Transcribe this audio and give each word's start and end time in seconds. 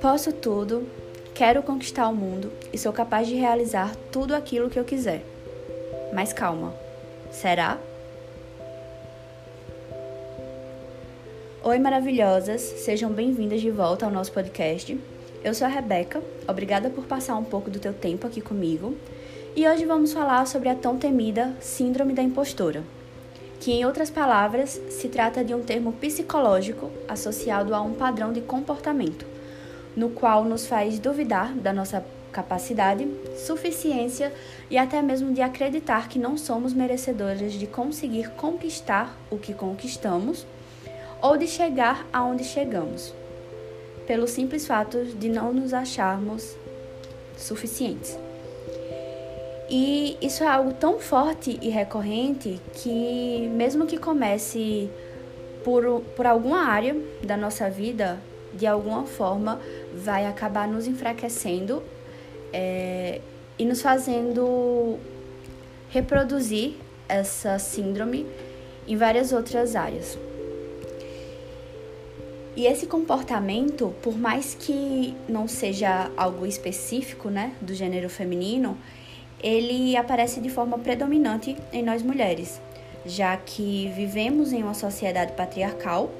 Posso 0.00 0.32
tudo, 0.32 0.88
quero 1.34 1.62
conquistar 1.62 2.08
o 2.08 2.14
mundo 2.14 2.52
e 2.72 2.78
sou 2.78 2.92
capaz 2.92 3.28
de 3.28 3.34
realizar 3.34 3.94
tudo 4.10 4.34
aquilo 4.34 4.70
que 4.70 4.78
eu 4.78 4.84
quiser. 4.84 5.22
Mas 6.14 6.32
calma, 6.32 6.74
será? 7.30 7.78
Oi, 11.62 11.78
maravilhosas, 11.78 12.60
sejam 12.60 13.10
bem-vindas 13.10 13.60
de 13.60 13.70
volta 13.70 14.06
ao 14.06 14.12
nosso 14.12 14.32
podcast. 14.32 14.98
Eu 15.44 15.54
sou 15.54 15.66
a 15.66 15.70
Rebeca, 15.70 16.22
obrigada 16.46 16.88
por 16.90 17.04
passar 17.04 17.36
um 17.36 17.44
pouco 17.44 17.70
do 17.70 17.78
teu 17.78 17.92
tempo 17.92 18.26
aqui 18.26 18.40
comigo. 18.40 18.96
E 19.54 19.68
hoje 19.68 19.84
vamos 19.84 20.12
falar 20.12 20.46
sobre 20.46 20.68
a 20.68 20.74
tão 20.74 20.96
temida 20.96 21.56
Síndrome 21.60 22.14
da 22.14 22.22
Impostora, 22.22 22.82
que, 23.60 23.72
em 23.72 23.84
outras 23.84 24.10
palavras, 24.10 24.80
se 24.90 25.08
trata 25.08 25.44
de 25.44 25.54
um 25.54 25.62
termo 25.62 25.92
psicológico 25.92 26.90
associado 27.08 27.74
a 27.74 27.80
um 27.80 27.94
padrão 27.94 28.32
de 28.32 28.40
comportamento 28.40 29.38
no 29.98 30.10
qual 30.10 30.44
nos 30.44 30.64
faz 30.64 31.00
duvidar 31.00 31.52
da 31.54 31.72
nossa 31.72 32.04
capacidade, 32.30 33.08
suficiência 33.36 34.32
e 34.70 34.78
até 34.78 35.02
mesmo 35.02 35.32
de 35.32 35.42
acreditar 35.42 36.08
que 36.08 36.20
não 36.20 36.38
somos 36.38 36.72
merecedoras 36.72 37.52
de 37.54 37.66
conseguir 37.66 38.30
conquistar 38.30 39.18
o 39.28 39.36
que 39.36 39.52
conquistamos 39.52 40.46
ou 41.20 41.36
de 41.36 41.48
chegar 41.48 42.06
aonde 42.12 42.44
chegamos, 42.44 43.12
pelo 44.06 44.28
simples 44.28 44.68
fato 44.68 45.04
de 45.04 45.28
não 45.28 45.52
nos 45.52 45.74
acharmos 45.74 46.56
suficientes. 47.36 48.16
E 49.70 50.16
isso 50.22 50.42
é 50.42 50.46
algo 50.46 50.72
tão 50.72 50.98
forte 50.98 51.58
e 51.60 51.68
recorrente 51.68 52.58
que, 52.72 53.50
mesmo 53.52 53.86
que 53.86 53.98
comece 53.98 54.90
por, 55.62 56.00
por 56.16 56.26
alguma 56.26 56.64
área 56.64 56.96
da 57.22 57.36
nossa 57.36 57.68
vida, 57.68 58.18
de 58.54 58.66
alguma 58.66 59.04
forma 59.04 59.60
vai 59.94 60.26
acabar 60.26 60.66
nos 60.66 60.86
enfraquecendo 60.86 61.82
é, 62.50 63.20
e 63.58 63.64
nos 63.66 63.82
fazendo 63.82 64.98
reproduzir 65.90 66.74
essa 67.06 67.58
síndrome 67.58 68.26
em 68.86 68.96
várias 68.96 69.32
outras 69.32 69.76
áreas. 69.76 70.18
E 72.56 72.66
esse 72.66 72.86
comportamento, 72.86 73.94
por 74.02 74.18
mais 74.18 74.54
que 74.54 75.14
não 75.28 75.46
seja 75.46 76.10
algo 76.16 76.44
específico, 76.44 77.28
né, 77.28 77.54
do 77.60 77.72
gênero 77.72 78.08
feminino, 78.08 78.76
ele 79.42 79.96
aparece 79.96 80.40
de 80.40 80.48
forma 80.48 80.78
predominante 80.78 81.56
em 81.72 81.82
nós 81.82 82.02
mulheres, 82.02 82.60
já 83.06 83.36
que 83.36 83.92
vivemos 83.94 84.52
em 84.52 84.62
uma 84.62 84.74
sociedade 84.74 85.32
patriarcal 85.32 86.10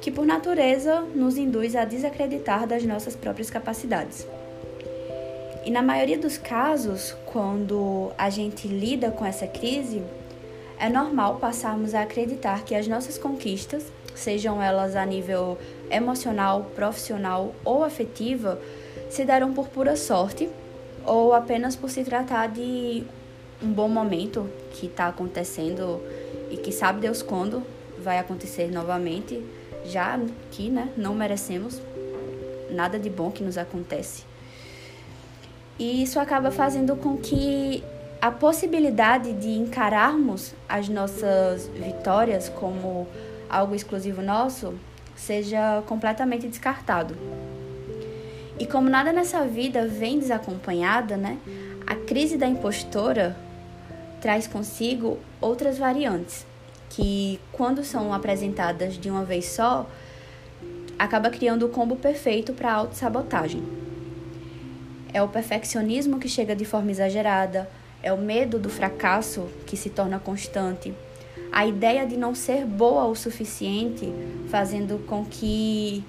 que 0.00 0.10
por 0.10 0.24
natureza 0.24 1.00
nos 1.00 1.36
induz 1.36 1.74
a 1.74 1.84
desacreditar 1.84 2.66
das 2.66 2.84
nossas 2.84 3.16
próprias 3.16 3.50
capacidades. 3.50 4.26
E 5.64 5.70
na 5.70 5.82
maioria 5.82 6.18
dos 6.18 6.38
casos, 6.38 7.16
quando 7.26 8.10
a 8.16 8.30
gente 8.30 8.68
lida 8.68 9.10
com 9.10 9.24
essa 9.24 9.46
crise, 9.46 10.02
é 10.78 10.88
normal 10.88 11.36
passarmos 11.36 11.94
a 11.94 12.02
acreditar 12.02 12.64
que 12.64 12.74
as 12.74 12.86
nossas 12.86 13.18
conquistas, 13.18 13.84
sejam 14.14 14.62
elas 14.62 14.96
a 14.96 15.04
nível 15.04 15.58
emocional, 15.90 16.70
profissional 16.74 17.54
ou 17.64 17.84
afetiva, 17.84 18.60
se 19.10 19.24
darão 19.24 19.52
por 19.52 19.68
pura 19.68 19.96
sorte 19.96 20.48
ou 21.08 21.32
apenas 21.32 21.74
por 21.74 21.90
se 21.90 22.04
tratar 22.04 22.48
de 22.48 23.02
um 23.62 23.72
bom 23.72 23.88
momento 23.88 24.48
que 24.72 24.86
está 24.86 25.08
acontecendo 25.08 26.00
e 26.50 26.56
que 26.56 26.70
sabe 26.70 27.00
Deus 27.00 27.22
quando 27.22 27.62
vai 27.98 28.18
acontecer 28.18 28.70
novamente 28.70 29.42
já 29.84 30.18
que 30.50 30.70
né, 30.70 30.90
não 30.96 31.14
merecemos 31.14 31.80
nada 32.70 32.98
de 32.98 33.08
bom 33.08 33.30
que 33.30 33.42
nos 33.42 33.56
acontece. 33.56 34.24
E 35.78 36.02
isso 36.02 36.20
acaba 36.20 36.50
fazendo 36.50 36.96
com 36.96 37.16
que 37.16 37.82
a 38.20 38.30
possibilidade 38.30 39.32
de 39.32 39.50
encararmos 39.50 40.54
as 40.68 40.88
nossas 40.88 41.68
vitórias 41.68 42.48
como 42.48 43.06
algo 43.48 43.74
exclusivo 43.74 44.20
nosso 44.20 44.74
seja 45.16 45.82
completamente 45.86 46.48
descartado. 46.48 47.16
E 48.58 48.66
como 48.66 48.88
nada 48.88 49.12
nessa 49.12 49.44
vida 49.44 49.86
vem 49.86 50.18
desacompanhada, 50.18 51.16
né? 51.16 51.38
A 51.86 51.94
crise 51.94 52.36
da 52.36 52.46
impostora 52.46 53.36
traz 54.20 54.46
consigo 54.46 55.18
outras 55.40 55.78
variantes 55.78 56.44
que 56.90 57.38
quando 57.52 57.84
são 57.84 58.12
apresentadas 58.12 58.98
de 58.98 59.10
uma 59.10 59.24
vez 59.24 59.46
só, 59.46 59.88
acaba 60.98 61.30
criando 61.30 61.66
o 61.66 61.68
combo 61.68 61.96
perfeito 61.96 62.52
para 62.52 62.72
a 62.72 62.74
autossabotagem. 62.74 63.62
É 65.12 65.22
o 65.22 65.28
perfeccionismo 65.28 66.18
que 66.18 66.28
chega 66.28 66.56
de 66.56 66.64
forma 66.64 66.90
exagerada, 66.90 67.70
é 68.02 68.12
o 68.12 68.18
medo 68.18 68.58
do 68.58 68.68
fracasso 68.68 69.48
que 69.66 69.76
se 69.76 69.90
torna 69.90 70.18
constante, 70.18 70.92
a 71.52 71.66
ideia 71.66 72.06
de 72.06 72.16
não 72.16 72.34
ser 72.34 72.64
boa 72.64 73.04
o 73.06 73.14
suficiente, 73.14 74.12
fazendo 74.50 74.98
com 75.06 75.24
que 75.24 76.04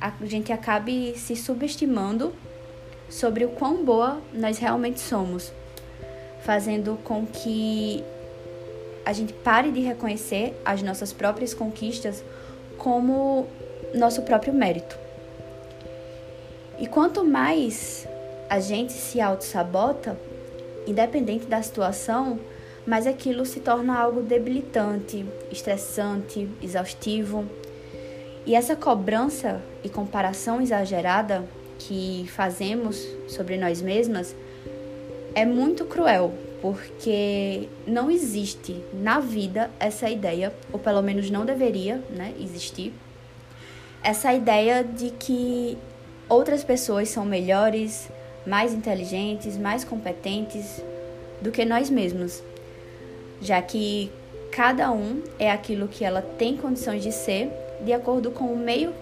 a 0.00 0.12
gente 0.24 0.52
acabe 0.52 1.14
se 1.16 1.34
subestimando 1.34 2.34
sobre 3.08 3.44
o 3.44 3.50
quão 3.50 3.84
boa 3.84 4.20
nós 4.32 4.58
realmente 4.58 5.00
somos, 5.00 5.52
fazendo 6.42 6.98
com 7.04 7.26
que 7.26 8.04
a 9.04 9.12
gente 9.12 9.32
pare 9.32 9.70
de 9.70 9.80
reconhecer 9.80 10.60
as 10.64 10.82
nossas 10.82 11.12
próprias 11.12 11.54
conquistas 11.54 12.22
como 12.76 13.46
nosso 13.94 14.22
próprio 14.22 14.52
mérito. 14.52 14.96
E 16.78 16.86
quanto 16.86 17.24
mais 17.24 18.06
a 18.48 18.60
gente 18.60 18.92
se 18.92 19.20
auto-sabota, 19.20 20.18
independente 20.86 21.46
da 21.46 21.60
situação, 21.62 22.38
mais 22.86 23.06
aquilo 23.06 23.44
se 23.44 23.60
torna 23.60 23.98
algo 23.98 24.22
debilitante, 24.22 25.26
estressante, 25.50 26.48
exaustivo. 26.62 27.44
E 28.48 28.54
essa 28.54 28.74
cobrança 28.74 29.60
e 29.84 29.90
comparação 29.90 30.58
exagerada 30.62 31.44
que 31.78 32.24
fazemos 32.34 32.98
sobre 33.28 33.58
nós 33.58 33.82
mesmas 33.82 34.34
é 35.34 35.44
muito 35.44 35.84
cruel, 35.84 36.32
porque 36.62 37.68
não 37.86 38.10
existe 38.10 38.82
na 38.90 39.20
vida 39.20 39.70
essa 39.78 40.08
ideia, 40.08 40.50
ou 40.72 40.78
pelo 40.78 41.02
menos 41.02 41.30
não 41.30 41.44
deveria 41.44 42.02
né, 42.08 42.32
existir, 42.40 42.94
essa 44.02 44.32
ideia 44.32 44.82
de 44.82 45.10
que 45.10 45.76
outras 46.26 46.64
pessoas 46.64 47.10
são 47.10 47.26
melhores, 47.26 48.10
mais 48.46 48.72
inteligentes, 48.72 49.58
mais 49.58 49.84
competentes 49.84 50.82
do 51.42 51.50
que 51.50 51.66
nós 51.66 51.90
mesmos, 51.90 52.42
já 53.42 53.60
que 53.60 54.10
cada 54.50 54.90
um 54.90 55.22
é 55.38 55.50
aquilo 55.50 55.86
que 55.86 56.02
ela 56.02 56.22
tem 56.22 56.56
condições 56.56 57.02
de 57.02 57.12
ser 57.12 57.67
de 57.84 57.92
acordo 57.92 58.30
com 58.30 58.46
o 58.46 58.56
meio 58.56 58.92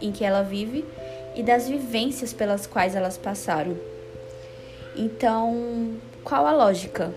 em 0.00 0.10
que 0.12 0.24
ela 0.24 0.42
vive 0.42 0.84
e 1.34 1.42
das 1.42 1.68
vivências 1.68 2.32
pelas 2.32 2.66
quais 2.66 2.94
elas 2.94 3.16
passaram. 3.16 3.76
Então, 4.96 5.94
qual 6.22 6.46
a 6.46 6.52
lógica 6.52 7.12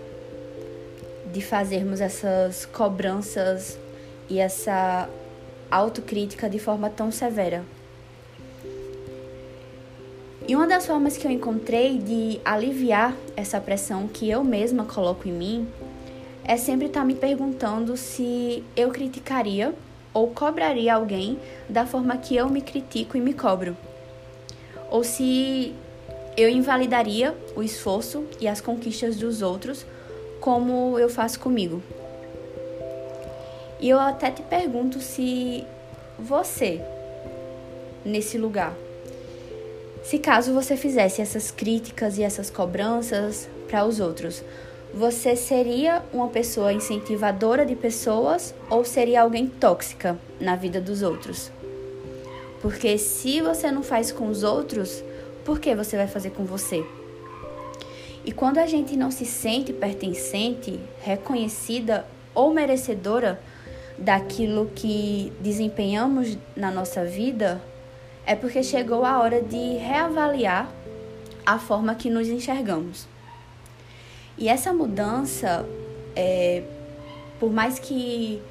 de 1.32 1.42
fazermos 1.42 2.00
essas 2.00 2.66
cobranças 2.66 3.78
e 4.30 4.40
essa 4.40 5.10
autocrítica 5.70 6.50
de 6.50 6.60
forma 6.60 6.90
tão 6.90 7.12
severa? 7.12 7.64
E 10.48 10.56
uma 10.56 10.68
das 10.68 10.86
formas 10.86 11.18
que 11.18 11.26
eu 11.26 11.32
encontrei 11.32 11.98
de 11.98 12.40
aliviar 12.46 13.16
essa 13.36 13.60
pressão 13.60 14.08
que 14.08 14.30
eu 14.30 14.44
mesma 14.44 14.86
coloco 14.86 15.28
em 15.28 15.32
mim 15.32 15.68
é 16.44 16.56
sempre 16.56 16.86
estar 16.86 17.00
tá 17.00 17.06
me 17.06 17.16
perguntando 17.16 17.98
se 17.98 18.64
eu 18.76 18.92
criticaria 18.92 19.74
ou 20.16 20.30
cobraria 20.30 20.96
alguém 20.96 21.38
da 21.68 21.86
forma 21.86 22.18
que 22.18 22.38
eu 22.38 22.50
me 22.50 22.62
critico 22.62 23.18
e 23.18 23.22
me 23.22 23.34
cobro. 23.34 23.76
Ou 24.90 25.04
se 25.04 25.76
eu 26.38 26.48
invalidaria 26.48 27.36
o 27.54 27.62
esforço 27.62 28.24
e 28.40 28.48
as 28.48 28.62
conquistas 28.62 29.18
dos 29.18 29.42
outros 29.42 29.86
como 30.40 30.98
eu 30.98 31.10
faço 31.10 31.38
comigo. 31.40 31.84
E 33.78 33.90
eu 33.90 34.00
até 34.00 34.32
te 34.32 34.42
pergunto 34.42 35.02
se 35.02 35.66
você, 36.18 36.82
nesse 38.06 38.38
lugar, 38.38 38.74
se 40.02 40.18
caso 40.18 40.54
você 40.54 40.78
fizesse 40.78 41.22
essas 41.22 41.52
críticas 41.52 42.18
e 42.18 42.24
essas 42.24 42.50
cobranças 42.50 43.50
para 43.68 43.84
os 43.84 44.00
outros, 44.00 44.44
você 44.96 45.36
seria 45.36 46.02
uma 46.14 46.30
pessoa 46.30 46.72
incentivadora 46.72 47.66
de 47.66 47.76
pessoas 47.76 48.56
ou 48.70 48.86
seria 48.86 49.24
alguém 49.24 49.46
tóxica 49.46 50.18
na 50.40 50.56
vida 50.56 50.80
dos 50.80 51.02
outros? 51.02 51.52
Porque 52.62 52.98
se 52.98 53.42
você 53.42 53.70
não 53.70 53.84
faz 53.84 54.10
com 54.10 54.30
os 54.30 54.42
outros, 54.42 55.04
por 55.44 55.60
que 55.60 55.76
você 55.76 55.98
vai 55.98 56.08
fazer 56.08 56.30
com 56.30 56.46
você? 56.46 56.86
E 58.24 58.32
quando 58.32 58.58
a 58.58 58.66
gente 58.66 58.96
não 58.96 59.12
se 59.12 59.26
sente 59.26 59.74
pertencente, 59.74 60.80
reconhecida 61.02 62.06
ou 62.34 62.54
merecedora, 62.54 63.40
daquilo 63.98 64.72
que 64.76 65.32
desempenhamos 65.40 66.38
na 66.56 66.72
nossa 66.72 67.04
vida, 67.06 67.62
é 68.26 68.36
porque 68.36 68.64
chegou 68.64 69.06
a 69.06 69.20
hora 69.20 69.42
de 69.42 69.78
reavaliar 69.78 70.70
a 71.46 71.60
forma 71.60 71.96
que 71.96 72.10
nos 72.10 72.28
enxergamos. 72.28 73.08
E 74.38 74.50
essa 74.50 74.74
mudança, 74.74 75.66
é, 76.16 76.64
por 77.40 77.52
mais 77.52 77.80
que 77.80 78.42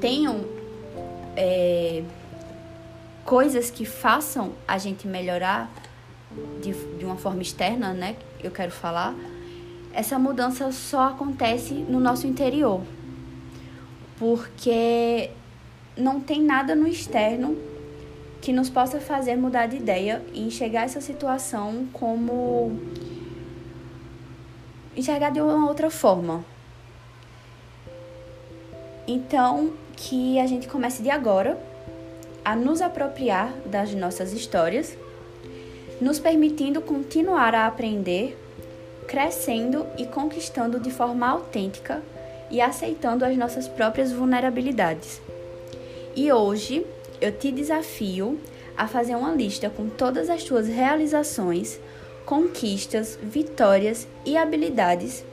tenham 0.00 0.44
é, 1.36 2.02
coisas 3.24 3.70
que 3.70 3.84
façam 3.84 4.52
a 4.66 4.78
gente 4.78 5.06
melhorar 5.06 5.70
de, 6.60 6.72
de 6.98 7.04
uma 7.04 7.16
forma 7.16 7.42
externa, 7.42 7.92
né? 7.92 8.16
Eu 8.42 8.50
quero 8.50 8.72
falar. 8.72 9.14
Essa 9.92 10.18
mudança 10.18 10.70
só 10.72 11.08
acontece 11.10 11.72
no 11.72 11.98
nosso 12.00 12.26
interior, 12.26 12.82
porque 14.18 15.30
não 15.96 16.20
tem 16.20 16.42
nada 16.42 16.74
no 16.74 16.86
externo 16.86 17.56
que 18.42 18.52
nos 18.52 18.68
possa 18.68 19.00
fazer 19.00 19.36
mudar 19.36 19.66
de 19.66 19.76
ideia 19.76 20.22
e 20.34 20.46
enxergar 20.46 20.82
essa 20.82 21.00
situação 21.00 21.86
como 21.92 22.78
enxergar 24.96 25.30
de 25.30 25.40
uma 25.40 25.68
outra 25.68 25.90
forma. 25.90 26.44
Então, 29.06 29.72
que 29.94 30.38
a 30.40 30.46
gente 30.46 30.66
comece 30.66 31.02
de 31.02 31.10
agora 31.10 31.58
a 32.44 32.56
nos 32.56 32.80
apropriar 32.80 33.52
das 33.64 33.94
nossas 33.94 34.32
histórias, 34.32 34.96
nos 36.00 36.18
permitindo 36.18 36.80
continuar 36.80 37.54
a 37.54 37.66
aprender, 37.66 38.36
crescendo 39.06 39.86
e 39.96 40.06
conquistando 40.06 40.80
de 40.80 40.90
forma 40.90 41.28
autêntica 41.28 42.02
e 42.50 42.60
aceitando 42.60 43.24
as 43.24 43.36
nossas 43.36 43.68
próprias 43.68 44.12
vulnerabilidades. 44.12 45.20
E 46.14 46.32
hoje 46.32 46.86
eu 47.20 47.32
te 47.32 47.50
desafio 47.50 48.38
a 48.76 48.86
fazer 48.86 49.14
uma 49.14 49.32
lista 49.32 49.70
com 49.70 49.88
todas 49.88 50.28
as 50.28 50.44
tuas 50.44 50.68
realizações, 50.68 51.80
conquistas, 52.26 53.16
vitórias 53.22 54.06
e 54.24 54.36
habilidades, 54.36 55.24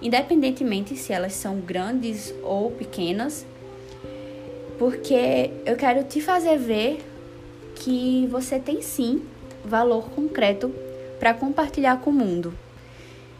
independentemente 0.00 0.96
se 0.96 1.12
elas 1.12 1.34
são 1.34 1.58
grandes 1.60 2.32
ou 2.42 2.70
pequenas, 2.70 3.44
porque 4.78 5.50
eu 5.66 5.76
quero 5.76 6.04
te 6.04 6.20
fazer 6.20 6.56
ver 6.58 7.04
que 7.74 8.26
você 8.30 8.58
tem 8.58 8.80
sim 8.80 9.22
valor 9.64 10.10
concreto 10.10 10.72
para 11.18 11.34
compartilhar 11.34 12.00
com 12.00 12.10
o 12.10 12.12
mundo. 12.12 12.54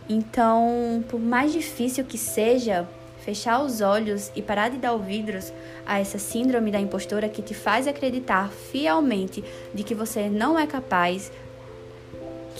Então, 0.08 1.04
por 1.08 1.20
mais 1.20 1.52
difícil 1.52 2.04
que 2.04 2.18
seja, 2.18 2.88
fechar 3.24 3.62
os 3.62 3.80
olhos 3.80 4.32
e 4.34 4.42
parar 4.42 4.68
de 4.68 4.78
dar 4.78 4.92
ouvidos 4.92 5.52
a 5.86 6.00
essa 6.00 6.18
síndrome 6.18 6.72
da 6.72 6.80
impostora 6.80 7.28
que 7.28 7.40
te 7.42 7.54
faz 7.54 7.86
acreditar 7.86 8.50
fielmente 8.50 9.44
de 9.72 9.84
que 9.84 9.94
você 9.94 10.28
não 10.28 10.58
é 10.58 10.66
capaz, 10.66 11.30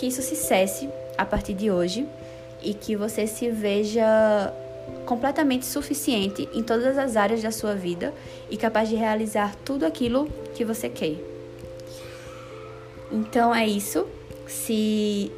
que 0.02 0.08
isso 0.08 0.20
se 0.20 0.34
cesse 0.34 0.90
a 1.16 1.24
partir 1.24 1.54
de 1.54 1.70
hoje 1.70 2.08
e 2.60 2.74
que 2.74 2.96
você 2.96 3.24
se 3.24 3.48
veja 3.50 4.52
completamente 5.06 5.64
suficiente 5.64 6.48
em 6.52 6.60
todas 6.60 6.98
as 6.98 7.16
áreas 7.16 7.40
da 7.40 7.52
sua 7.52 7.76
vida 7.76 8.12
e 8.50 8.56
capaz 8.56 8.88
de 8.88 8.96
realizar 8.96 9.54
tudo 9.64 9.86
aquilo 9.86 10.28
que 10.56 10.64
você 10.64 10.88
quer. 10.88 11.14
Então 13.12 13.54
é 13.54 13.64
isso. 13.64 14.04
Se 14.48 15.30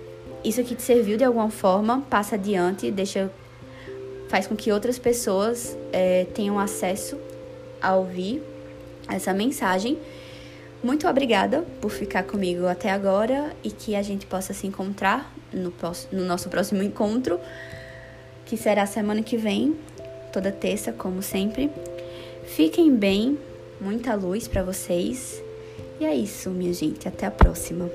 isso 0.43 0.63
aqui 0.63 0.75
te 0.75 0.83
serviu 0.83 1.19
de 1.19 1.25
alguma 1.25 1.51
forma, 1.51 2.01
passa 2.09 2.37
adiante, 2.37 2.91
deixa, 2.91 3.31
faz 4.31 4.47
com 4.47 4.57
que 4.57 4.73
outras 4.73 4.99
pessoas 4.99 5.77
é, 5.93 6.25
tenham 6.33 6.59
acesso 6.59 7.19
a 7.83 7.95
ouvir 7.95 8.43
essa 9.11 9.35
mensagem. 9.35 9.99
Muito 10.85 11.09
obrigada 11.09 11.63
por 11.81 11.91
ficar 11.91 12.25
comigo 12.25 12.67
até 12.67 12.91
agora 12.91 13.57
e 13.65 13.71
que 13.71 13.97
a 13.97 14.03
gente 14.03 14.27
possa 14.27 14.53
se 14.53 14.67
encontrar 14.67 15.35
no, 15.51 15.73
no 16.13 16.27
nosso 16.27 16.51
próximo 16.51 16.83
encontro, 16.83 17.41
que 18.45 18.55
será 18.55 18.85
semana 18.85 19.23
que 19.23 19.39
vem, 19.39 19.75
toda 20.31 20.53
terça, 20.53 20.93
como 20.93 21.23
sempre. 21.23 21.71
Fiquem 22.45 22.95
bem, 22.95 23.39
muita 23.81 24.15
luz 24.15 24.47
para 24.47 24.63
vocês. 24.63 25.43
E 25.99 26.05
é 26.05 26.15
isso, 26.15 26.51
minha 26.51 26.75
gente. 26.75 27.09
Até 27.09 27.25
a 27.25 27.31
próxima. 27.31 27.89